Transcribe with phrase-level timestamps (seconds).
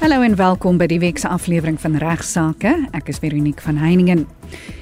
[0.00, 2.70] Hallo en welkom by die week se aflewering van Regsake.
[2.96, 4.22] Ek is Veronique van Heiningen.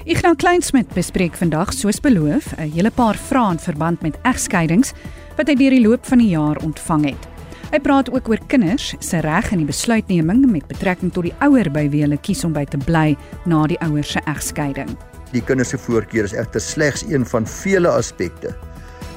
[0.07, 4.93] Ignas Kleinsmid bespreek vandag soos beloof 'n hele paar vrae in verband met egskeidings
[5.35, 7.27] wat hy deur die loop van die jaar ontvang het.
[7.71, 11.69] Hy praat ook oor kinders se reg in die besluitneming met betrekking tot die ouer
[11.69, 14.97] by wie hulle kies om by te bly na die ouers se egskeiding.
[15.33, 18.55] Die kinders se voorkeur is egter slegs een van vele aspekte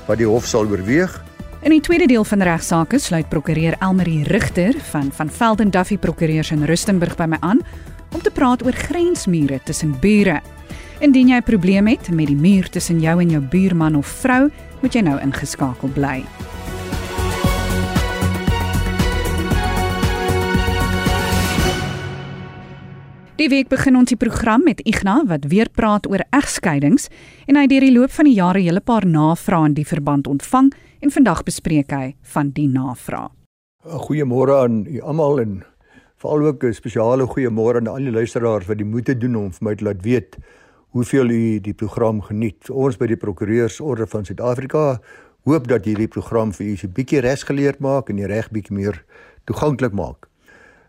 [0.09, 1.23] wat die hof sal oorweeg
[1.63, 6.51] In die tweede deel van regsaake sluit prokureur Elmarie Rigter van van Velden Duffy Prokureurs
[6.51, 7.61] in Rustenburg by my aan
[8.11, 10.41] om te praat oor grensmure tussen bure.
[10.99, 14.51] Indien jy 'n probleem het met die muur tussen jou en jou buurman of vrou,
[14.81, 16.25] moet jy nou ingeskakel bly.
[23.37, 27.09] Die week begin ons die program met Ignas wat weer praat oor egskeidings
[27.47, 29.87] en hy het deur die loop van die jare 'n hele paar navrae in die
[29.87, 30.73] verband ontvang
[31.03, 33.35] en vandag bespreek hy van die navraag.
[33.83, 35.55] Goeiemôre aan u almal en
[36.23, 39.65] veral ook 'n spesiale goeiemôre aan al die luisteraars wat die moeite doen om vir
[39.65, 40.39] my te laat weet
[40.93, 42.71] hoeveel u die program geniet.
[42.71, 45.01] Ons by die Prokureursorde van Suid-Afrika
[45.45, 48.77] hoop dat hierdie program vir u so 'n bietjie resgeleerd maak en die reg bietjie
[48.77, 49.05] meer
[49.45, 50.29] toeganklik maak.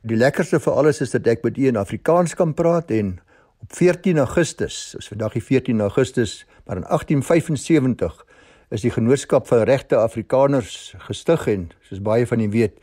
[0.03, 3.19] Die lekkerste vir alles is dat ek met u in Afrikaans kan praat en
[3.61, 8.25] op 14 Augustus, is vandag die 14 Augustus, maar in 1875
[8.73, 12.79] is die genootskap van regte Afrikaners gestig en soos baie van julle weet,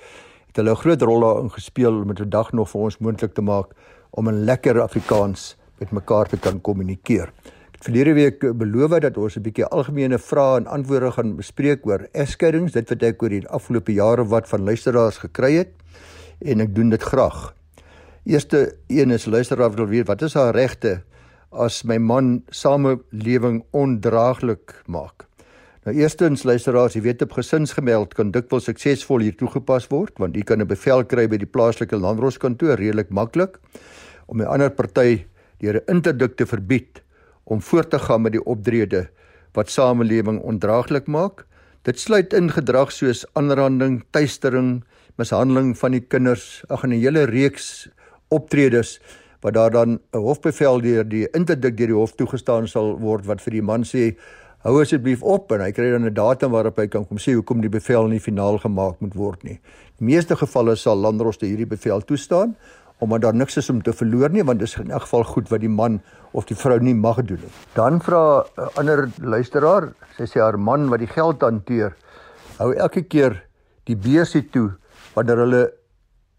[0.46, 3.42] het hulle 'n groot rol daarin gespeel om dit vandag nog vir ons moontlik te
[3.42, 3.74] maak
[4.10, 7.32] om 'n lekker Afrikaans met mekaar te kan kommunikeer.
[7.68, 11.86] Ek het verlede week beloof dat ons 'n bietjie algemene vrae en antwoorde gaan bespreek
[11.86, 15.72] oor egskeidings, dit wat ek oor die afgelope jare wat van luisteraars gekry het
[16.40, 17.54] en ek doen dit graag.
[18.24, 21.02] Eerste een is luisteraar wil weet wat is haar regte
[21.50, 25.29] as my man samelewing ondraaglik maak.
[25.88, 30.42] Nou eerstens luisteraars, jy weet op gesinsgemeld kan dikwels suksesvol hier toegepas word want jy
[30.44, 33.56] kan 'n bevel kry by die plaaslike landroskantoor redelik maklik
[34.28, 35.24] om 'n ander party
[35.60, 37.00] deur 'n interdik te verbied
[37.46, 39.08] om voort te gaan met die optrede
[39.54, 41.46] wat samelewing ondraaglik maak.
[41.82, 44.84] Dit sluit in gedrag soos aanranding, tuistering,
[45.16, 47.88] mishandeling van die kinders, ag en 'n hele reeks
[48.28, 49.00] optredes
[49.40, 53.40] wat daar dan 'n hofbevel deur die interdik deur die hof toegestaan sal word wat
[53.40, 54.14] vir die man sê
[54.64, 57.60] hou asseblief op en hy kry dan 'n datum waarop hy kan kom sê hoekom
[57.60, 59.60] die bevel nie finaal gemaak moet word nie.
[59.98, 62.56] Die meeste gevalle sal landroste hierdie bevel toestaan
[63.00, 65.48] omdat daar niks is om te verloor nie want dit is in elk geval goed
[65.48, 66.00] wat die man
[66.32, 67.52] of die vrou nie mag doen nie.
[67.74, 71.96] Dan vra 'n ander luisteraar, sy sê haar man wat die geld hanteer,
[72.58, 73.42] hou elke keer
[73.84, 74.76] die beursie toe
[75.14, 75.72] wanneer hulle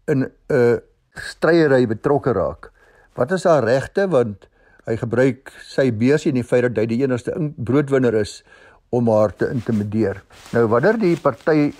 [0.06, 0.80] in 'n
[1.14, 2.70] stryery betrokke raak.
[3.16, 4.48] Wat is haar regte want
[4.86, 8.40] hy gebruik sy beursie en die feit dat hy die enigste broodwinner is
[8.90, 10.22] om haar te intimideer.
[10.52, 11.72] Nou wanneer die party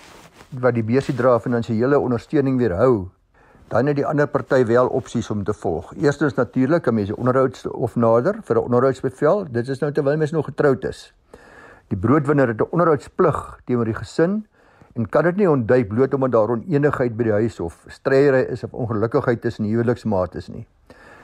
[0.61, 3.09] wat die beursie dra finansiële ondersteuning weerhou,
[3.73, 5.93] dan het die ander party wel opsies om te volg.
[5.97, 9.45] Eerstens natuurlik kan mense onderhouds of nader vir 'n onderhoudsbevel.
[9.51, 11.13] Dit is nou terwyl mense nog getroud is.
[11.87, 14.45] Die broodwinner het 'n onderhoudsplig teenoor die gesin
[14.93, 18.63] en kan dit nie ontduik bloot omdat daar onenigheid by die huis of stryery is
[18.63, 20.67] of ongelukkigheid tussen huweliksmaats nie.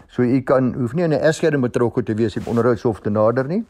[0.10, 3.48] So u kan hoef nie in 'n egskeiding betrokke te wees om onderhoudshof te nader
[3.48, 3.66] nie.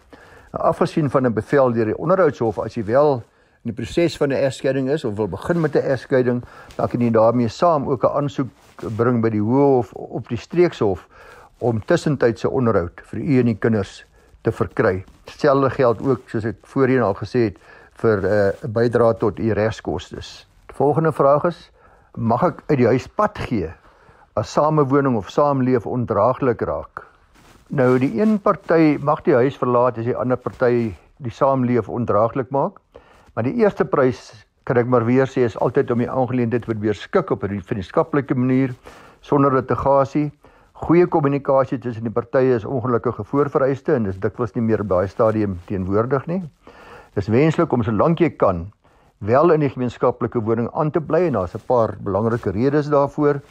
[0.51, 3.23] Afgesien van 'n bevel deur die onderhoudshof as jy wel
[3.63, 6.43] in die proses van 'n egskeiding is of wil begin met 'n egskeiding,
[6.75, 8.49] dan kan jy daarmee saam ook 'n aansoek
[8.95, 11.07] bring by die Hof op die Streekshof
[11.57, 14.05] om tussentydse onderhoud vir u en die kinders
[14.41, 15.03] te verkry.
[15.23, 17.57] Dieselfde geld ook soos ek voorheen al gesê het
[17.93, 18.31] vir eh,
[18.63, 20.15] 'n uh, bydrae tot u regskoste.
[20.65, 21.71] Die volgende vraag is:
[22.15, 23.73] Mag ek uit die huis pad gee
[24.39, 27.01] as samewoning of saamleef ondraaglik raak.
[27.75, 32.47] Nou die een party mag die huis verlaat as die ander party die saamleef ondraaglik
[32.55, 32.77] maak.
[33.35, 34.29] Maar die eerste prys
[34.69, 37.59] kan ek maar weer sê is altyd om die aangeleentheid te probeer skik op 'n
[37.59, 38.75] vriendskaplike manier
[39.21, 40.31] sonder litigasie.
[40.73, 45.59] Goeie kommunikasie tussen die partye is ongelukkige voorvereiste en dis dikwels nie meer by stadium
[45.67, 46.43] teenwoordig nie.
[47.15, 48.71] Dis wenslik om solank jy kan
[49.19, 53.41] wel in die gemeenskaplike woning aan te bly en daar's 'n paar belangrike redes daarvoor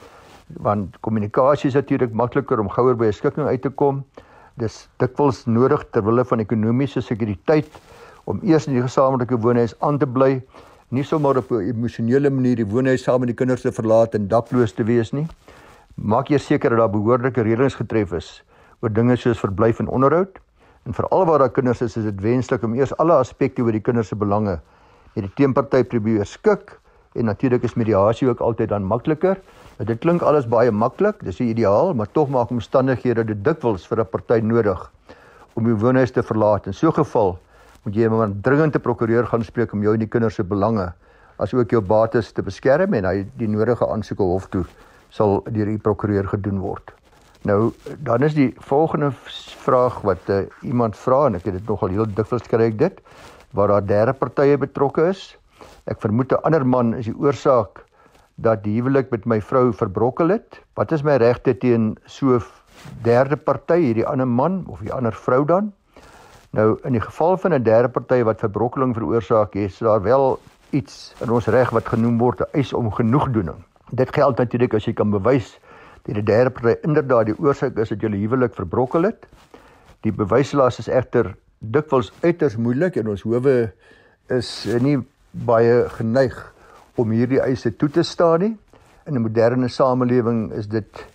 [0.56, 4.05] want kommunikasie is natuurlik makliker om gouer by 'n skikking uit te kom.
[4.56, 7.69] Dis dikwels nodig ter wille van ekonomiese sekuriteit
[8.25, 10.43] om eers in die gesamentlike woonhuis aan te bly,
[10.91, 14.29] nie sommer op 'n emosionele manier die woonhuis saam met die kinders te verlaat en
[14.29, 15.27] dakloos te wees nie.
[15.95, 18.43] Maak eers seker dat daar behoorlike reëlings getref is
[18.81, 20.39] oor dinge soos verblyf en onderhoud.
[20.87, 23.81] En veral waar daar kinders is, is dit wenslik om eers alle aspekte oor die
[23.81, 24.61] kinders se belange
[25.15, 26.79] met die teenparty probeer skik
[27.15, 29.39] en natuurlik is mediasie ook altyd dan makliker.
[29.79, 34.01] Nou, dit klink alles baie maklik, dis ideaal, maar tog maak omstandighede dit dikwels vir
[34.01, 34.91] 'n party nodig
[35.55, 36.67] om die woonhuis te verlaat.
[36.67, 37.39] In so 'n geval
[37.85, 40.93] moet jy maar dringend te prokureur gaan spreek om jou en die kinders se belange
[41.39, 44.65] as ook jou bates te beskerm en hy die nodige aansoeke hof toe
[45.15, 46.93] sal deur die prokureur gedoen word.
[47.47, 47.73] Nou
[48.05, 49.13] dan is die volgende
[49.65, 53.01] vraag wat uh, iemand vra en ek het dit nogal heel dikwels kry ek dit
[53.57, 55.37] waar daar derde partye betrokke is.
[55.88, 57.85] Ek vermoed 'n ander man is die oorsaak
[58.37, 60.61] dat die huwelik met my vrou verbrokkel het.
[60.76, 62.40] Wat is my regte teen so
[63.02, 65.73] derde party, hierdie ander man of die ander vrou dan?
[66.52, 70.38] Nou in die geval van 'n derde party wat verbrokkeling veroorsaak, is daar wel
[70.70, 73.64] iets in ons reg wat genoem word 'n eis om genoegdoening.
[73.90, 75.58] Dit geld natuurlik as jy kan bewys
[76.05, 79.26] dat die derde party inderdaad die oorsaak is dat julle huwelik verbrokkel het.
[80.00, 83.73] Die bewyslas is egter dikwels uiters moeilik en ons howe
[84.29, 84.99] is nie
[85.46, 86.37] baie geneig
[86.99, 88.56] om hierdie eise toe te staan nie.
[89.06, 91.06] In 'n moderne samelewing is dit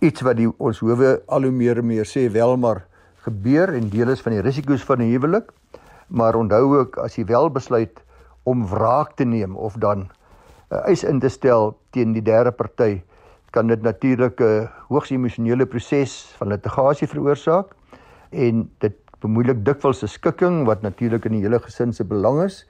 [0.00, 2.84] iets wat die ons howe al hoe meer en meer sê wel maar
[3.24, 5.52] gebeur en deel is van die risiko's van 'n huwelik.
[6.08, 8.02] Maar onthou ook as jy wel besluit
[8.44, 10.08] om wraak te neem of dan 'n
[10.74, 13.02] uh, eis in te stel teen die derde party,
[13.50, 17.66] kan dit natuurlik 'n uh, hoogs emosionele proses van litigasie veroorsaak
[18.30, 22.66] en dit bemoeilik dikwels 'n skikking wat natuurlik in die hele gesin se belang is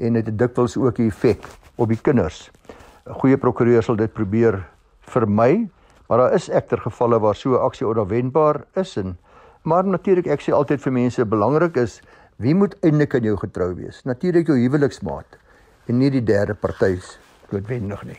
[0.00, 1.44] en dit het dikwels ook 'n effek
[1.76, 2.50] op die kinders.
[3.06, 4.66] 'n Goeie prokureur sal dit probeer
[5.00, 5.68] vermy,
[6.08, 9.18] maar daar is egter gevalle waar so 'n aksie onverwendbaar is en
[9.62, 12.00] maar natuurlik ek sê altyd vir mense belangrik is
[12.36, 14.04] wie moet eintlik aan jou getrou wees?
[14.04, 15.38] Natuurlik jou huweliksmaat
[15.86, 17.18] en nie die derde party's
[17.50, 18.18] noodwendig nie.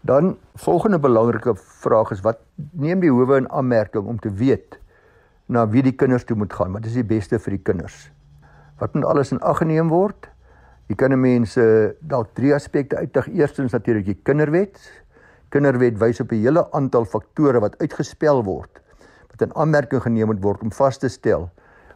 [0.00, 2.38] Dan volgende belangrike vraag is wat
[2.72, 4.78] neem die howe in aanmerking om te weet
[5.46, 6.72] na wie die kinders toe moet gaan.
[6.72, 8.10] Wat is die beste vir die kinders?
[8.78, 10.28] Wat moet alles in ag geneem word?
[10.88, 11.62] Jy kan mense
[12.00, 13.26] dalk drie aspekte uitdig.
[13.36, 14.78] Eerstens natuurlik die kinderwet.
[15.52, 18.80] Kinderwet wys op 'n hele aantal faktore wat uitgespel word
[19.30, 21.50] wat in aanmerking geneem moet word om vas te stel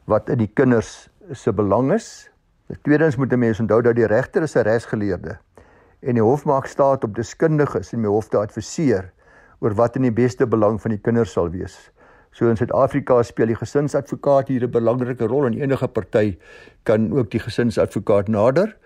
[0.05, 2.31] wat in die kinders se belang is.
[2.83, 5.39] Tweedens moet 'n mens onthou dat die regter is 'n regsgeleerde
[6.01, 9.13] en die hof maak staat op deskundiges en my hof te adviseer
[9.61, 11.91] oor wat in die beste belang van die kinders sal wees.
[12.33, 16.39] So in Suid-Afrika speel die gesinsadvokaat hier 'n belangrike rol en enige party
[16.85, 18.77] kan ook die gesinsadvokaat nader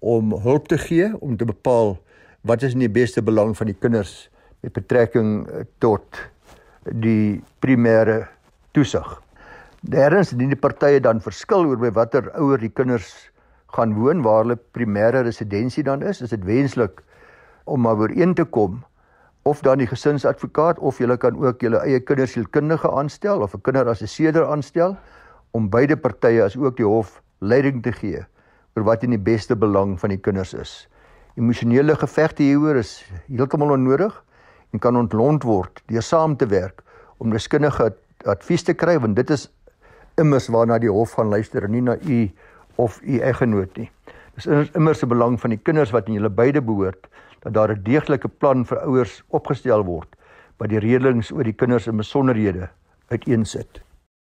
[0.00, 1.98] om hulp te gee om te bepaal
[2.42, 4.30] wat is in die beste belang van die kinders
[4.60, 6.20] met betrekking eh, tot
[6.84, 8.26] die primêre
[8.72, 9.20] toesig.
[9.80, 13.30] Derdens indien die partye dan verskil oor by watter ouer die kinders
[13.76, 17.02] gaan woon waar hulle primêre residensie dan is, is dit wenslik
[17.64, 18.80] om maar ooreen te kom
[19.44, 24.46] of dan die gesinsadvokaat of jy kan ook jou eie kindersielkundige aanstel of 'n kinderassesseerder
[24.46, 24.96] aanstel
[25.52, 28.24] om beide partye as ook die hof leiding te gee
[28.74, 30.88] oor wat in die beste belang van die kinders is.
[31.36, 34.24] Emosionele gevegte hieroor is heeltemal onnodig
[34.72, 36.82] en kan ontlont word deur saam te werk
[37.18, 37.92] om deskundige
[38.24, 39.50] advies te kry want dit is
[40.16, 42.30] immers waarna die hof gaan luister en nie na u
[42.76, 43.90] of u eggenoot nie.
[44.34, 47.06] Dis immers 'n belang van die kinders wat in julle beide behoort
[47.44, 50.08] dat daar 'n deeglike plan vir ouers opgestel word
[50.58, 52.70] wat die redelings oor die kinders in besonderhede
[53.08, 53.82] uiteensit.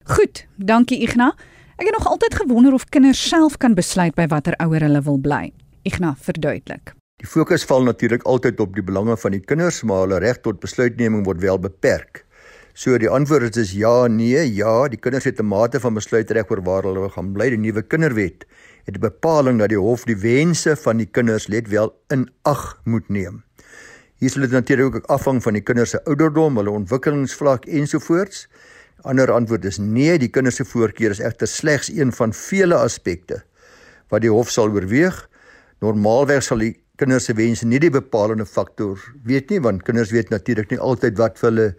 [0.04, 1.34] Goed, dankie Igna.
[1.78, 5.18] Ek het nog altyd gewonder of kinders self kan besluit by watter ouer hulle wil
[5.18, 5.52] bly.
[5.82, 6.94] Igna, verduidelik.
[7.22, 10.60] Die fokus val natuurlik altyd op die belange van die kinders, maar hulle reg tot
[10.60, 12.24] besluitneming word wel beperk.
[12.78, 16.62] So die antwoord is ja, nee, ja, die kinders het 'n mate van besluitreg oor
[16.62, 17.50] waar hulle gaan bly.
[17.50, 18.46] Die nuwe kinderwet
[18.88, 22.80] het 'n bepaling dat die hof die wense van die kinders let wel in ag
[22.84, 23.44] moet neem.
[24.14, 28.48] Hier sal dit natuurlik ook afhang van die kinders se ouderdom, hulle ontwikkelingsvlak ensovoorts.
[29.00, 33.42] Ander antwoord is nee, die kinders se voorkeur is egter slegs een van vele aspekte
[34.08, 35.28] wat die hof sal oorweeg.
[35.80, 40.30] Normaalweg sal die kinders se wense nie die bepalende faktor weet nie, want kinders weet
[40.30, 41.74] natuurlik nie altyd wat vir hulle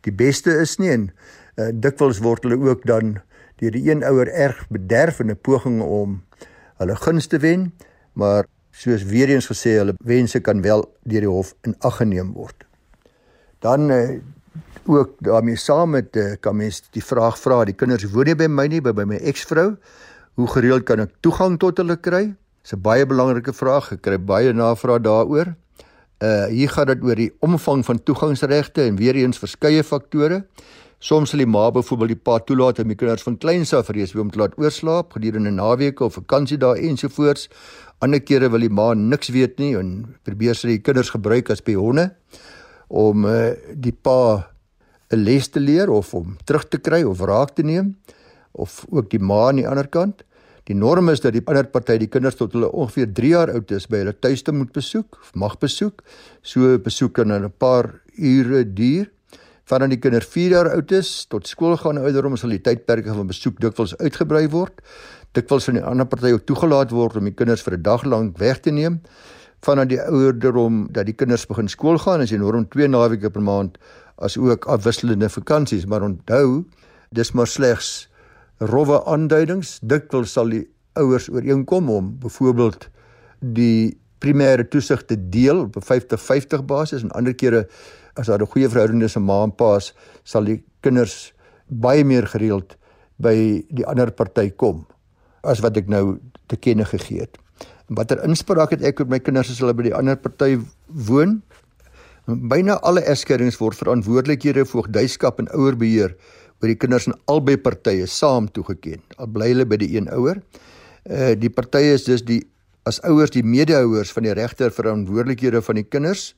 [0.00, 1.10] die beste is nie en
[1.56, 3.18] uh, dikwels word hulle ook dan
[3.56, 6.22] deur die een ouer erg bederf in 'n poging om
[6.82, 7.70] hulle gunste wen,
[8.18, 12.32] maar soos weer eens gesê, hulle wense kan wel deur die hof in ag geneem
[12.36, 12.66] word.
[13.62, 14.18] Dan uh,
[14.86, 18.48] ook daarmee saam met uh, kan mens die vraag vra, die kinders woon nie by
[18.50, 19.74] my nie, by, by my eksvrou.
[20.40, 22.32] Hoe gereeld kan ek toegang tot hulle kry?
[22.62, 23.92] Dis 'n baie belangrike vraag.
[23.92, 25.54] Ek kry baie navrae daaroor.
[26.22, 30.44] Uh hier gaan dit oor die omvang van toegangsregte en weer eens verskeie faktore.
[31.02, 34.12] Soms sal die ma byvoorbeeld die pa toelaat om die kinders van kleins af reeds
[34.14, 37.48] weer om te laat oorslaap gedurende naweke of vakansiedae ensovoorts.
[38.06, 39.88] Ander kere wil die ma niks weet nie en
[40.22, 42.12] probeer sy die kinders gebruik as pionne
[42.86, 44.46] om uh, die pa
[45.10, 47.96] 'n les te leer of om terug te kry of raak te neem
[48.52, 50.22] of ook die ma aan die ander kant.
[50.70, 53.74] Die norm is dat die ander party die kinders tot hulle ongeveer 3 jaar oud
[53.74, 56.06] is by hulle tuiste moet besoek of mag besoek.
[56.42, 59.10] So besoek kan 'n paar ure duur
[59.70, 63.60] vandat die kinders 4 jaar oud is tot skoolgaande ouderdom sal die tydperke van besoek
[63.60, 64.80] dikwels uitgebrei word.
[65.32, 68.38] Dikwels van die ander party ook toegelaat word om die kinders vir 'n dag lank
[68.38, 69.00] weg te neem
[69.62, 73.42] vanaf die ouderdom dat die kinders begin skool gaan, is die norm 2 naweke per
[73.42, 73.78] maand
[74.22, 76.64] as ook afwisselende vakansies, maar onthou,
[77.14, 78.08] dis maar slegs
[78.58, 79.78] rowwe aanduidings.
[79.82, 80.66] Dikwels sal die
[80.98, 82.88] ouers ooreenkom om byvoorbeeld
[83.40, 87.66] die primêre toesig te deel op 'n 50-50 basis en ander kere
[88.16, 89.78] as daar 'n goeie verhouding is met ma en pa,
[90.24, 91.32] sal die kinders
[91.68, 92.76] baie meer gereeld
[93.18, 94.86] by die ander party kom
[95.42, 97.38] as wat ek nou te kenne gegee het.
[97.88, 101.42] Watter inspraak het ek met my kinders as hulle by die ander party woon?
[102.26, 106.14] Byna alle egskeidings word verantwoordelikhede voogdyskap en ouerbeheer
[106.62, 109.02] oor die kinders in albei partye saam toegeken.
[109.18, 110.38] Al bly hulle by die een ouer.
[111.02, 112.44] Uh die partye is dus die
[112.86, 116.32] as ouers die medehouers van die regter verantwoordelikhede van die kinders.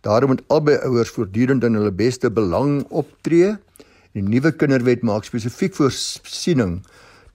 [0.00, 3.52] Daarom moet albei ouers voortdurend in hulle beste belang optree.
[4.16, 6.80] Die nuwe kinderwet maak spesifiek voorsiening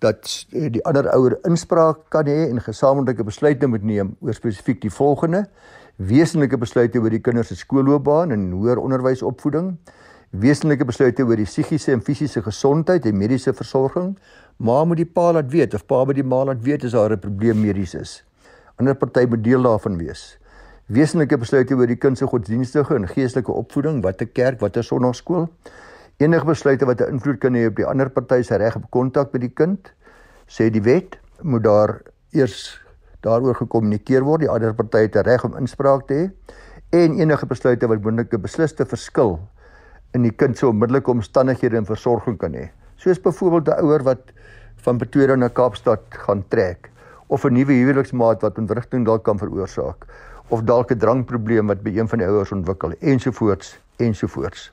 [0.04, 4.82] dat eh, die ander ouer inspraak kan hê en gesamentlike besluite moet neem oor spesifiek
[4.82, 5.46] die volgende:
[5.96, 9.76] wesenlike besluite oor die kinders se skoolloopbaan en hoër onderwysopvoeding,
[10.32, 14.16] wesenlike besluite oor die psigiese en fisiese gesondheid en mediese versorging.
[14.58, 17.14] Ma moet die pa laat weet of pa by die ma laat weet as daar
[17.14, 18.24] 'n probleem medies is.
[18.80, 20.38] Ander party moet deel daarvan wees.
[20.86, 25.48] Wesenlike besluite oor die kind se godsdienstige en geestelike opvoeding, watter kerk, watter sonnaarskool.
[26.22, 29.34] Enige besluite wat 'n invloed kan hê op die ander party se reg op kontak
[29.34, 29.92] met die kind,
[30.46, 32.02] sê die wet, moet daar
[32.34, 32.80] eers
[33.22, 34.42] daaroor gekommunikeer word.
[34.42, 36.30] Die ander party het 'n reg om inspraak te hê
[36.92, 39.40] en enige besluite wat moontlike besliste verskil
[40.14, 42.70] in die kind se onmiddellike omstandighede en versorging kan hê.
[42.96, 44.22] Soos byvoorbeeld 'n ouer wat
[44.76, 46.92] van Pretoria na Kaapstad gaan trek
[47.28, 50.06] of 'n nuwe huweliksmaat wat ontwrigting dalk kan veroorsaak
[50.50, 54.72] of dalk 'n drankprobleem wat by een van die ouers ontwikkel ensovoorts ensovoorts.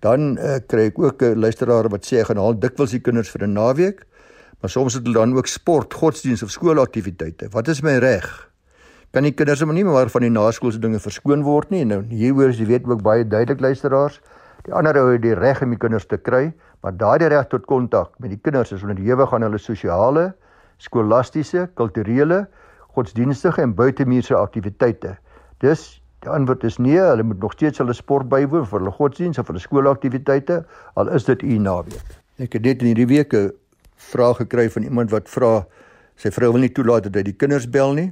[0.00, 3.46] Dan uh, kry ek ook 'n luisteraar wat sê gaan haal dikwels die kinders vir
[3.46, 4.06] 'n naweek
[4.64, 7.50] Maar soms het hulle dan ook sport, godsdiens of skoolaktiwiteite.
[7.52, 8.24] Wat is my reg?
[9.12, 11.82] Kan die kinders maar nie maar van die naskoolse dinge verskoon word nie.
[11.84, 14.16] Nou hieroor is die wet ook baie duidelik luisteraars.
[14.64, 17.66] Die ander ou het die reg om die kinders te kry, maar daardie reg tot
[17.68, 20.30] kontak met die kinders is onderhewig aan hulle sosiale,
[20.80, 22.46] skolastiese, kulturele,
[22.94, 25.16] godsdienstige en buitemuurse aktiwiteite.
[25.62, 29.38] Dus die antwoord is nee, hulle moet nog steeds hulle sport bywoon vir hulle godsdiens
[29.38, 30.62] of hulle skoolaktiwiteite,
[30.94, 32.18] al is dit u naweek.
[32.42, 33.34] Ek het dit in hierdie week
[34.10, 35.64] vraag gekry van iemand wat vra
[36.20, 38.10] sy vrou wil nie toelaat dat hy die kinders bel nie.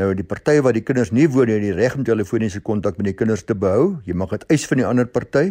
[0.00, 2.96] Nou die party wat die kinders nie woon nie, het die reg om telefoniese kontak
[2.96, 3.98] met die kinders te behou.
[4.08, 5.50] Jy mag dit eis van die ander party,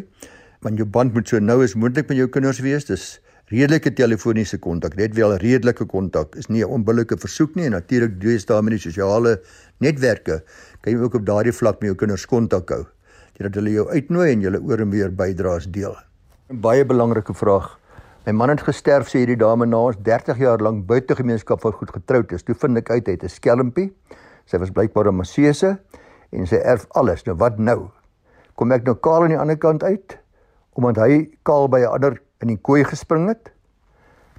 [0.65, 2.87] want jou band moet so nou as moontlik met jou kinders wees.
[2.89, 3.19] Dis
[3.51, 6.35] redelike telefoniese kontak, net wel redelike kontak.
[6.39, 9.41] Is nie 'n onbillike versoek nie en natuurlik doen daar met die sosiale
[9.79, 10.43] netwerke.
[10.81, 12.85] Kan jy ook op daardie vlak met jou kinders kontak hou.
[13.37, 15.95] Dat hulle jou uitnooi en julle oor en weer bydraes deel.
[16.49, 17.77] 'n Baie belangrike vraag.
[18.25, 21.91] My man het gesterf sê hierdie dame na ons 30 jaar lank buitegemeenskap wat goed
[21.91, 22.43] getroud is.
[22.43, 23.93] Toe vind ek uit hy het 'n skelmpie.
[24.45, 25.79] Sy was blykbaar 'n masseuse
[26.31, 27.25] en sy erf alles.
[27.25, 27.89] Nou wat nou?
[28.55, 30.17] Kom ek nou kaal aan die ander kant uit
[30.73, 33.51] omdat hy kaal by 'n ander in die kooi gespring het?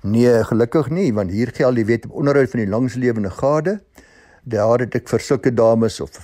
[0.03, 3.79] Nee, gelukkig nie, want hier geld die wet op onderhoud van die langslewende gade.
[4.43, 6.17] Daar het ek vir sulke dames of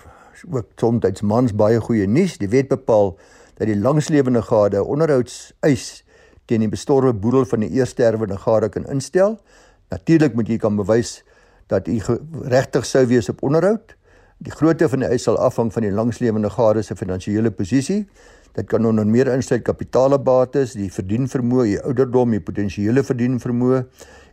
[0.51, 2.39] ook soms mans baie goeie nuus.
[2.39, 3.15] Die wet bepaal
[3.59, 6.03] dat die langslewende gade onderhouds eis
[6.49, 9.39] teen die bestorwe boedel van die eersterwende gade kan instel.
[9.93, 11.23] Natuurlik moet jy kan bewys
[11.69, 12.01] dat jy
[12.49, 13.95] regtig sou wees op onderhoud.
[14.39, 18.07] Die grootte van die eis sal afhang van die langslewende gade se finansiële posisie.
[18.57, 23.85] Dit kan onder meer insluit kapitaalbates, die verdienvermoë, die ouderdom, die potensiële verdienvermoë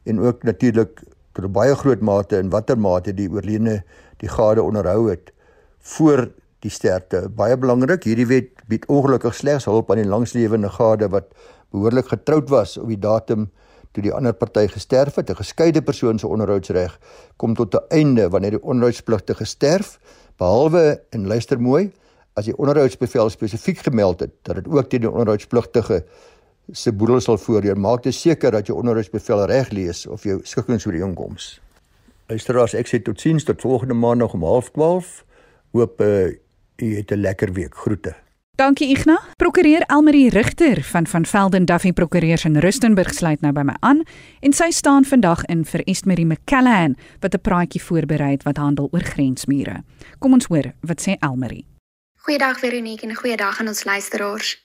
[0.05, 1.03] en ook natuurlik
[1.33, 3.83] tot 'n baie groot mate in watter mate die oorledene
[4.17, 5.33] die gade onderhou het
[5.79, 7.29] voor die sterfte.
[7.29, 11.25] Baie belangrik, hierdie wet bied ongelukkig slegs hulp aan die langslewende gade wat
[11.71, 13.49] behoorlik getroud was op die datum
[13.91, 15.29] toe die ander party gesterf het.
[15.29, 16.99] 'n Geskeide persoon se onderhoudsreg
[17.37, 19.99] kom tot 'n einde wanneer die onderhoudspligtige sterf,
[20.37, 21.91] behalwe en luister mooi,
[22.35, 26.03] as die onderhoudsbevel spesifiek gemeld het dat dit ook teen die onderhoudspligtige
[26.71, 27.79] se boedel sal voorheen.
[27.79, 31.59] Maak dit seker dat jou onderhoudsbevel reg lees of jou skikkingsooreenkoms.
[32.27, 35.23] Luisteraars, ek sê totsiens tot volgende maandag om 12:30.
[35.75, 36.33] Hoop uh,
[36.81, 37.75] u het 'n lekker week.
[37.75, 38.15] Groete.
[38.55, 39.19] Dankie Ignas.
[39.35, 44.03] Prokureur Elmarie Rigter van van Velden Duffy Prokureurs in Rustenburg sluit nou by my aan
[44.39, 49.03] en sy staan vandag in vir Estmarie McCallahan wat 'n praatjie voorberei wat handel oor
[49.03, 49.83] grensmure.
[50.19, 51.74] Kom ons hoor wat sê Elmarie.
[52.25, 54.55] Goeiedag Veronique en goeiedag aan ons luisteraars.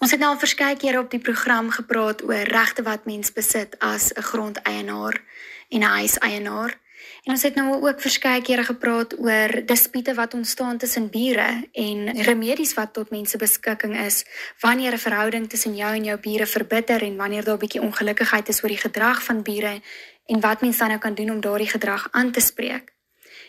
[0.00, 3.76] Ons het nou al verskeie kere op die program gepraat oor regte wat mens besit
[3.78, 5.20] as 'n grondeienaar
[5.68, 6.78] en 'n huiseienaar.
[7.24, 12.22] En ons het nou ook verskeie kere gepraat oor dispute wat ontstaan tussen bure en
[12.22, 14.24] remedies wat tot mense beskikking is
[14.60, 18.48] wanneer 'n verhouding tussen jou en jou bure verbitter en wanneer daar 'n bietjie ongelukkigheid
[18.48, 19.82] is oor die gedrag van bure
[20.26, 22.97] en wat mense dan nou kan doen om daardie gedrag aan te spreek.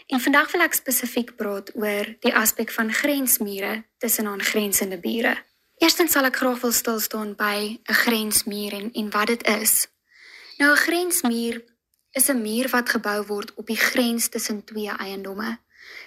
[0.10, 5.36] En vandag wil ek spesifiek praat oor die aspek van grensmure tussen aangrensende bure.
[5.78, 9.88] Eerstens sal ek graag wil stil staan by 'n grensmuur en en wat dit is.
[10.58, 11.62] Nou 'n grensmuur
[12.12, 15.60] is 'n muur wat gebou word op die grens tussen twee eiendomme.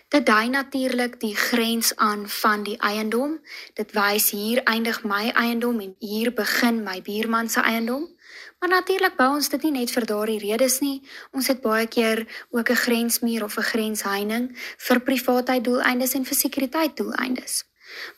[0.09, 3.41] Dit dui natuurlik die grens aan van die eiendom.
[3.75, 8.09] Dit wys hier eindig my eiendom en hier begin my buurman se eiendom.
[8.63, 11.01] Maar natuurlik bou ons dit nie net vir daardie redes nie.
[11.35, 14.45] Ons het baie keer ook 'n grensmuur of 'n grensheining
[14.79, 15.67] vir privaatheid
[16.15, 17.65] en vir sekuriteit doeleindes.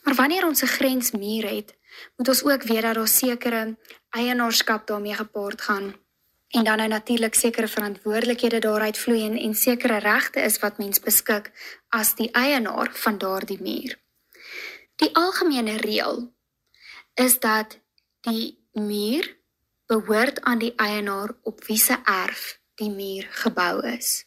[0.03, 1.73] Maar wanneer ons 'n grensmuur het,
[2.17, 3.77] moet ons ook weet dat daar sekere
[4.09, 5.95] eienaarskap daarmee gepaard gaan
[6.49, 10.99] en dan nou natuurlik sekere verantwoordelikhede daaruit vloei en, en sekere regte is wat mens
[10.99, 11.51] beskik
[11.89, 13.99] as die eienaar van daardie muur.
[14.95, 16.33] Die algemene reël
[17.13, 17.79] is dat
[18.21, 19.34] die muur
[19.87, 24.25] behoort aan die eienaar op wie se erf die muur gebou is.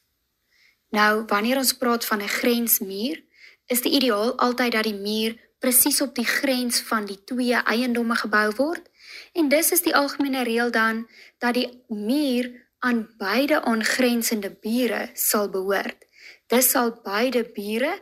[0.90, 3.24] Nou, wanneer ons praat van 'n grensmuur,
[3.66, 8.14] is die ideaal altyd dat die muur presies op die grens van die twee eiendomme
[8.14, 8.88] gebou word
[9.32, 11.06] En dis is die algemene reël dan
[11.38, 16.06] dat die muur aan beide aangrensende bure sal behoort.
[16.46, 17.98] Dis sal beide bure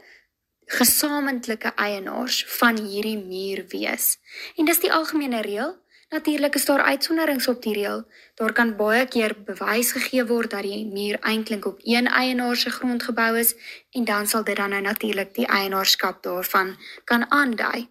[0.67, 4.17] gesamentlike eienaars van hierdie muur wees.
[4.57, 5.77] En dis die algemene reël.
[6.09, 8.07] Natuurlik is daar uitsonderings op die reël.
[8.35, 12.71] Daar kan baie keer bewys gegee word dat die muur eintlik op een eienaar se
[12.71, 13.55] grond gebou is
[13.91, 17.89] en dan sal dit dan nou natuurlik die eienaarskap daarvan kan aandui.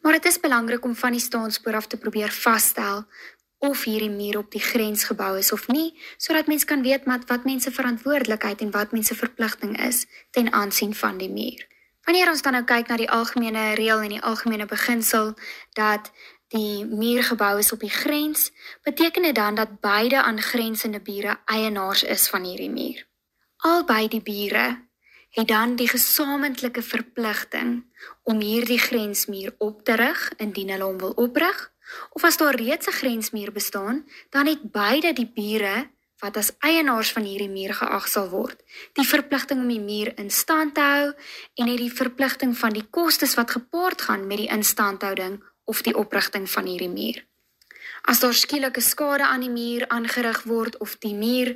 [0.00, 3.04] Maar dit is belangrik om van die staanspoor af te probeer vasstel
[3.58, 7.24] of hierdie muur op die grens gebou is of nie, sodat mens kan weet wat
[7.28, 11.68] wat mense verantwoordelikheid en wat mense verpligting is ten aansien van die muur.
[12.04, 15.34] Wanneer ons dan nou kyk na die algemene reël en die algemene beginsel
[15.76, 16.12] dat
[16.50, 18.50] die muur gebou is op die grens,
[18.82, 23.06] beteken dit dan dat beide aangrensende bure eienaars is van hierdie muur.
[23.56, 24.88] Albei die bure
[25.30, 27.84] het dan die gesamentlike verpligting
[28.22, 31.68] om hierdie grensmuur op te rig indien hulle hom wil oprig
[32.18, 37.12] of as daar reeds 'n grensmuur bestaan, dan het beide die bure wat as eienaars
[37.12, 38.58] van hierdie muur geag sal word,
[38.92, 41.12] die verpligting om die muur in stand te hou
[41.54, 45.94] en het die verpligting van die kostes wat gepaard gaan met die instandhouding of die
[45.94, 47.22] oprigting van hierdie muur.
[48.08, 51.52] As daar skielike skade aan die muur aangerig word of die muur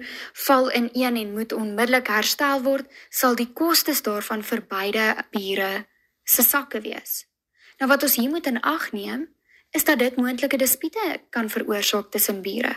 [0.47, 5.87] val ineen en moet onmiddellik herstel word, sal die kostes daarvan vir beide bure
[6.25, 7.25] se sakke wees.
[7.81, 9.29] Nou wat ons hier moet in ag neem,
[9.75, 12.75] is dat dit moontlike dispute kan veroorsaak tussen bure.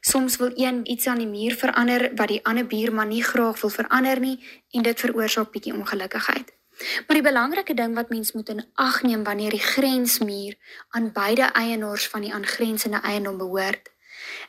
[0.00, 3.70] Soms wil een iets aan die muur verander wat die ander buurman nie graag wil
[3.70, 4.36] verander nie
[4.70, 6.55] en dit veroorsaak bietjie ongelukkigheid.
[6.78, 10.56] Maar die belangrike ding wat mens moet in ag neem wanneer die grensmuur
[10.88, 13.90] aan beide eienaars van die aangrensende eiendom behoort,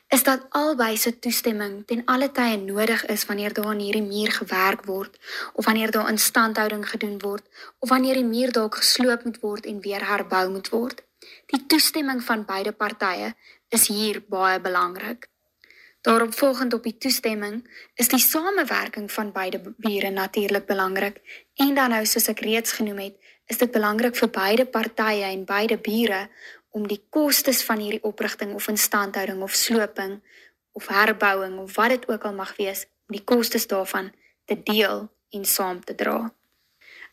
[0.07, 4.31] is dat albei se toestemming ten alle tye nodig is wanneer daar aan hierdie muur
[4.31, 5.17] gewerk word
[5.53, 7.43] of wanneer daar instandhouding gedoen word
[7.79, 11.03] of wanneer die muur dalk gesloop moet word en weer herbou moet word.
[11.51, 13.33] Die toestemming van beide partye
[13.69, 15.27] is hier baie belangrik.
[16.01, 17.63] Daarop volgend op die toestemming
[17.95, 21.21] is die samewerking van beide bure natuurlik belangrik
[21.55, 25.45] en dan nou soos ek reeds genoem het, is dit belangrik vir beide partye en
[25.45, 26.27] beide bure
[26.69, 30.19] om die kostes van hierdie oprigting of instandhouding of sloping
[30.77, 34.11] of herbouing of wat dit ook al mag wees, om die kostes daarvan
[34.45, 36.19] te deel en saam te dra.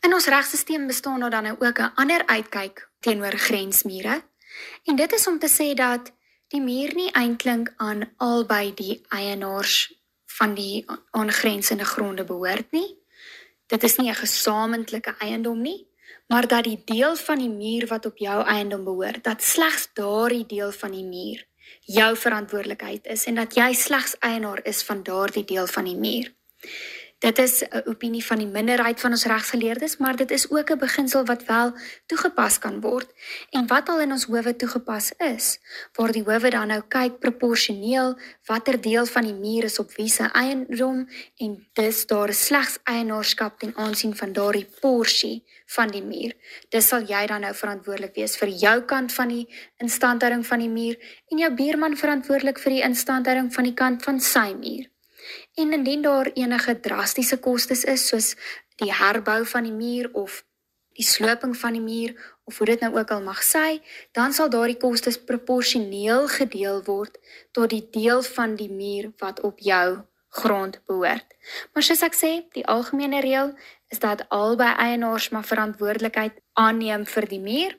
[0.05, 4.23] In ons regstelsel bestaan daar dan nou ook 'n ander uitkyk teenoor grensmure.
[4.83, 6.11] En dit is om te sê dat
[6.55, 9.89] die muur nie eintlik aan albei die eienaars
[10.37, 12.95] van die aangrensende gronde behoort nie.
[13.67, 15.87] Dit is nie 'n gesamentlike eiendom nie,
[16.27, 20.45] maar dat die deel van die muur wat op jou eiendom behoort, dat slegs daardie
[20.45, 21.45] deel van die muur
[21.81, 26.33] jou verantwoordelikheid is en dat jy slegs eienaar is van daardie deel van die muur.
[27.25, 30.77] Dit is 'n opinie van die minderheid van ons regsgeleerdes, maar dit is ook 'n
[30.77, 31.73] beginsel wat wel
[32.05, 33.09] toegepas kan word
[33.49, 35.59] en wat al in ons howe toegepas is,
[35.93, 40.07] waar die howe dan nou kyk proporsioneel watter deel van die muur is op wie
[40.07, 46.03] se eiendom en dis daar is slegs eienaarskap ten aansien van daardie porsie van die
[46.03, 46.33] muur.
[46.69, 50.69] Dis sal jy dan nou verantwoordelik wees vir jou kant van die instandhouding van die
[50.69, 50.95] muur
[51.29, 54.94] en jou buurman verantwoordelik vir die instandhouding van die kant van sy muur.
[55.55, 58.35] En indien daar enige drastiese kostes is soos
[58.75, 60.43] die herbou van die muur of
[60.95, 63.79] die sloping van die muur of hoe dit nou ook al mag sê,
[64.11, 67.17] dan sal daardie kostes proporsioneel gedeel word
[67.51, 70.03] tot die deel van die muur wat op jou
[70.35, 71.35] grond behoort.
[71.73, 73.53] Maar soos ek sê, die algemene reël
[73.91, 77.77] is dat albei eienaars maar verantwoordelikheid aanneem vir die muur,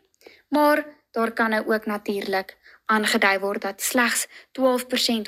[0.48, 0.84] maar
[1.16, 4.30] daar kan nou ook natuurlik aangedui word dat slegs 12%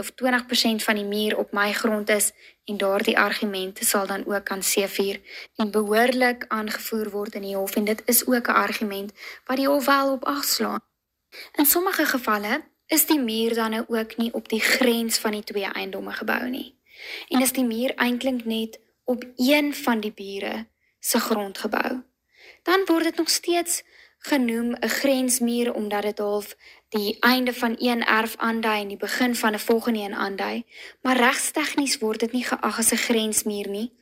[0.02, 2.32] of 20% van die muur op my grond is
[2.64, 5.20] en daardie argumente sal dan ook kan seefuur
[5.56, 9.12] en behoorlik aangevoer word in die hof en dit is ook 'n argument
[9.44, 10.80] wat die hof wel op agslaan.
[11.52, 15.44] In sommige gevalle is die muur dan nou ook nie op die grens van die
[15.44, 16.78] twee eiendomme gebou nie.
[17.28, 20.66] En is die muur eintlik net op een van die bure
[21.00, 22.02] se grond gebou.
[22.62, 23.82] Dan word dit nog steeds
[24.18, 26.56] genoem 'n grensmuur omdat dit half
[26.88, 30.64] die einde van een erf aandui en die begin van 'n volgende een aandui,
[31.02, 33.96] maar regstegnies word dit nie geag as 'n grensmuur nie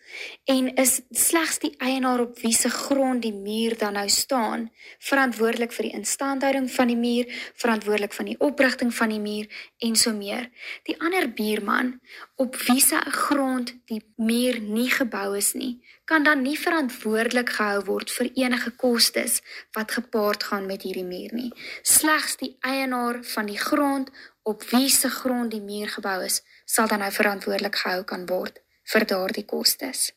[0.45, 5.73] en is slegs die eienaar op wie se grond die muur dan nou staan verantwoordelik
[5.73, 10.13] vir die instandhouding van die muur, verantwoordelik van die oprigting van die muur en so
[10.13, 10.51] meer.
[10.89, 11.97] Die ander buurman
[12.37, 17.83] op wie se grond die muur nie gebou is nie, kan dan nie verantwoordelik gehou
[17.91, 19.41] word vir enige kostes
[19.77, 21.51] wat gepaard gaan met hierdie muur nie.
[21.83, 24.13] Slegs die eienaar van die grond
[24.47, 28.63] op wie se grond die muur gebou is, sal dan nou verantwoordelik gehou kan word
[28.93, 30.13] vir daardie kostes.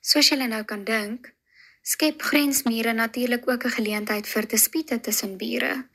[0.00, 1.32] Soos julle nou kan dink,
[1.82, 5.88] skep grensmure natuurlik ook 'n geleentheid vir dispute tussen bure.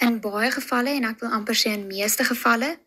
[0.00, 2.78] In baie gevalle en ek wil amper sê in meeste gevalle,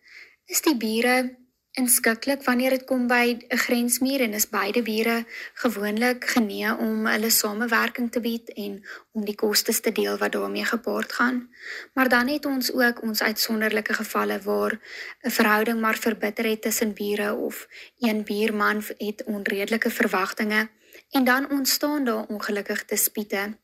[0.48, 1.41] is die bure
[1.72, 7.30] inskikkelik wanneer dit kom by 'n grensmuur en is beide bure gewoonlik genee om hulle
[7.30, 11.50] samewerking te bied en om die kostes te deel wat daarmee gepaard gaan.
[11.94, 14.80] Maar dan het ons ook ons uitsonderlike gevalle waar
[15.22, 17.68] 'n verhouding maar verbitter het tussen bure of
[18.00, 20.70] een buurman het onredelike verwagtinge
[21.10, 23.58] en dan ontstaan daar ongelukkig dispute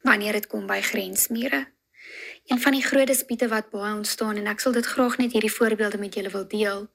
[0.00, 1.72] wanneer dit kom by grensmure.
[2.44, 5.52] Een van die groot dispute wat baie ontstaan en ek sal dit graag net hierdie
[5.52, 6.90] voorbeelde met julle wil deel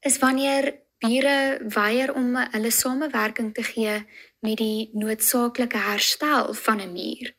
[0.00, 4.06] is wanneer bure weier om hulle samewerking te gee
[4.40, 7.36] met die noodsaaklike herstel van 'n muur.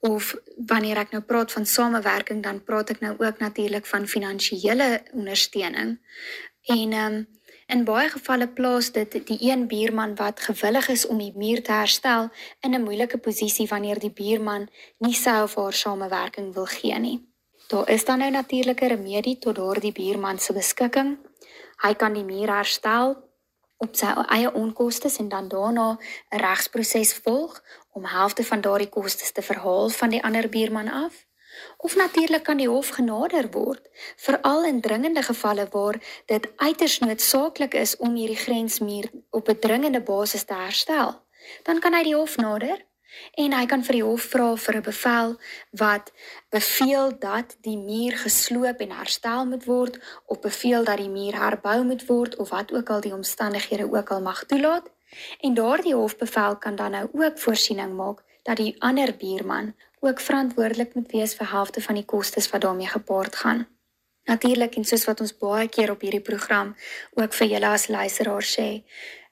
[0.00, 5.02] Of wanneer ek nou praat van samewerking, dan praat ek nou ook natuurlik van finansiële
[5.12, 5.98] ondersteuning.
[6.62, 7.26] En ehm um,
[7.66, 11.72] in baie gevalle plaas dit die een buurman wat gewillig is om die muur te
[11.72, 14.68] herstel in 'n moeilike posisie wanneer die buurman
[14.98, 17.28] nie sy of haar samewerking wil gee nie.
[17.68, 21.18] Daar is dan nou natuurlike remedie tot daardie buurman se beskikking
[21.82, 23.16] Hy kan die muur herstel
[23.78, 25.98] op sy eie onkoste en dan daarna
[26.32, 27.62] 'n regsproses volg
[27.92, 31.26] om helfte van daardie kostes te verhaal van die ander buurman af.
[31.76, 37.74] Of natuurlik kan die hof genader word, veral in dringende gevalle waar dit uiters noodsaaklik
[37.74, 41.22] is om hierdie grensmuur op 'n dringende basis te herstel.
[41.62, 42.87] Dan kan hy die hof nader
[43.34, 45.36] en hy kan vir die hof vra vir 'n bevel
[45.82, 46.12] wat
[46.50, 51.82] beveel dat die muur gesloop en herstel moet word of beveel dat die muur herbou
[51.84, 54.86] moet word of wat ook al die omstandighede ook al mag toelaat
[55.40, 60.94] en daardie hofbevel kan dan nou ook voorsiening maak dat die ander buurman ook verantwoordelik
[60.94, 63.66] moet wees vir helfte van die kostes wat daarmee gepaard gaan.
[64.24, 66.74] Natuurlik en soos wat ons baie keer op hierdie program
[67.16, 68.68] ook vir julle as luisteraars sê,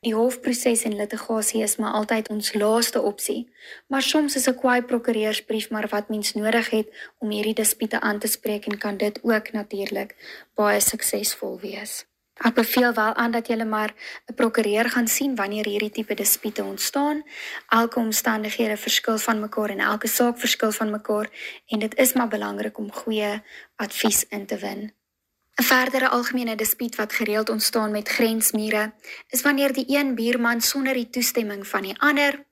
[0.00, 3.50] Die hofproses en litigasie is maar altyd ons laaste opsie,
[3.86, 8.18] maar soms is 'n kwaai prokureursbrief maar wat mens nodig het om hierdie dispute aan
[8.18, 10.14] te spreek en kan dit ook natuurlik
[10.54, 12.06] baie suksesvol wees.
[12.36, 13.94] Ek beveel wel aan dat jy maar
[14.28, 17.24] 'n prokureur gaan sien wanneer hierdie tipe dispute ontstaan.
[17.68, 21.30] Elke omstandighede verskil van mekaar en elke saak verskil van mekaar
[21.66, 23.42] en dit is maar belangrik om goeie
[23.76, 24.92] advies in te win.
[25.56, 28.92] 'n Verdere algemene dispuut wat gereeld ontstaan met grensmure
[29.28, 32.44] is wanneer die een buurman sonder die toestemming van die ander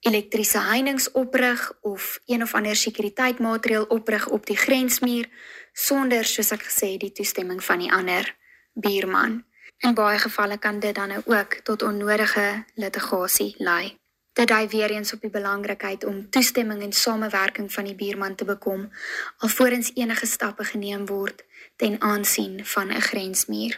[0.00, 5.26] elektriese heininge oprig of een of ander sekuriteitmaatreël oprig op die grensmuur
[5.72, 8.36] sonder soos ek gesê die toestemming van die ander
[8.72, 9.44] buurman.
[9.78, 13.98] In baie gevalle kan dit dan nou ook tot onnodige litigasie lei.
[14.32, 18.44] Dit dui weer eens op die belangrikheid om toestemming en samewerking van die buurman te
[18.44, 18.90] bekom
[19.38, 21.42] alvorens enige stappe geneem word
[21.78, 23.74] ten aansien van 'n grensmuur.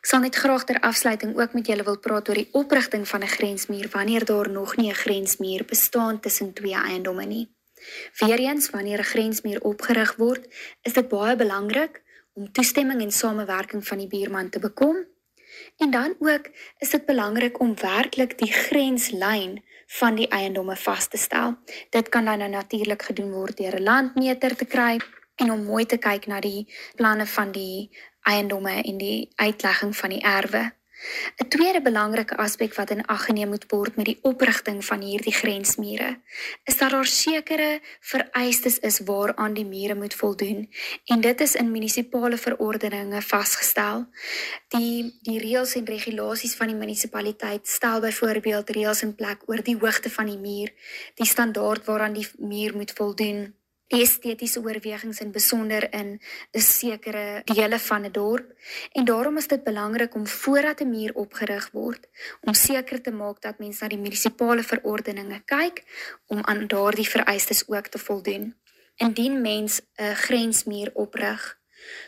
[0.00, 3.22] Ek sal net graag ter afsluiting ook met julle wil praat oor die oprigting van
[3.22, 7.46] 'n grensmuur wanneer daar nog nie 'n grensmuur bestaan tussen twee eiendomme nie.
[8.18, 10.46] Weereens wanneer 'n grensmuur opgerig word,
[10.82, 14.96] is dit baie belangrik om toestemming en samewerking van die buurman te bekom.
[15.76, 21.16] En dan ook is dit belangrik om werklik die grenslyn van die eiendomme vas te
[21.16, 21.58] stel.
[21.90, 24.98] Dit kan dan nou natuurlik gedoen word deur 'n landmeter te kry
[25.40, 27.90] en om mooi te kyk na die planne van die
[28.28, 30.70] eiendomme en die uitlegging van die erwe.
[31.40, 35.32] 'n Tweede belangrike aspek wat in ag geneem moet word met die oprigting van hierdie
[35.32, 36.10] grensmure,
[36.68, 40.68] is dat daar sekere vereistes is waaraan die mure moet voldoen
[41.04, 44.04] en dit is in munisipale verordeninge vasgestel.
[44.76, 49.78] Die die reëls en regulasies van die munisipaliteit stel byvoorbeeld reëls in plek oor die
[49.80, 50.68] hoogte van die muur,
[51.14, 53.59] die standaard waaraan die muur moet voldoen
[53.90, 56.20] estetiese oorwegings in besonder in
[56.52, 58.48] 'n sekere dele van 'n dorp
[58.92, 62.08] en daarom is dit belangrik om voordat 'n muur opgerig word
[62.40, 65.84] om seker te maak dat mense na die munisipale verordeninge kyk
[66.26, 68.54] om aan daardie vereistes ook te voldoen.
[68.96, 71.58] Indien mens 'n grensmuur oprig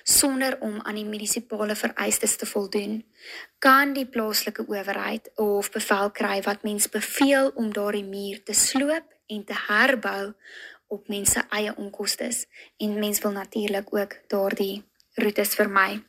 [0.02, 3.04] sonder om aan die munisipale vereistes te voldoen,
[3.58, 9.06] kan die plaaslike owerheid of bevel kry wat mens beveel om daardie muur te sloop
[9.26, 10.32] en te herbou
[10.92, 12.28] op mense eie onkoste
[12.76, 14.82] en mens wil natuurlik ook daardie
[15.14, 16.02] roetes vermy.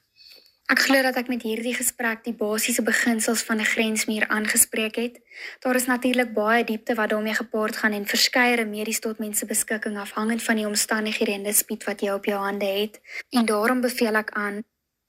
[0.71, 5.19] Ek glo dat ek met hierdie gesprek die basiese beginsels van 'n grensmuur aangespreek het.
[5.59, 9.97] Daar is natuurlik baie diepte wat daarmee gepaard gaan en verskeie remedies tot mense beskikking
[9.97, 13.01] afhangend van die omstandighede en die speed wat jy op jou hande het.
[13.29, 14.63] En daarom beveel ek aan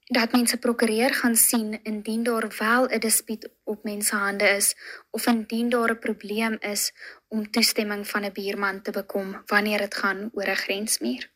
[0.05, 4.75] dat mense prokureur gaan sien indien daar wel 'n dispuut op mense hande is
[5.09, 6.93] of indien daar 'n probleem is
[7.35, 11.29] om toestemming van 'n buurman te bekom wanneer dit gaan oor 'n grensmuur.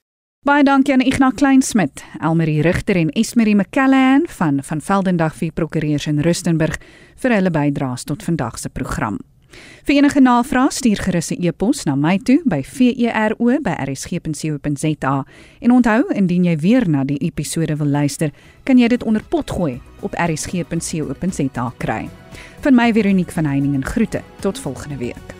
[0.46, 6.08] Baie dankie aan Ignas Kleinsmid, Elmarie Rigter en Esmerie McCallan van van Veldendag vir prokureurs
[6.08, 6.78] in Rustenburg
[7.16, 9.20] vir hulle bydraes tot vandag se program.
[9.84, 15.26] Vir enige navrae stuur gerus 'n e-pos na my toe by vero@rsg.co.za
[15.60, 18.32] en onthou indien jy weer na die episode wil luister,
[18.64, 22.10] kan jy dit onder pot gooi op rsg.co.za kry.
[22.62, 24.22] Van my Veronique van Heiningen groete.
[24.40, 25.38] Tot volgende week.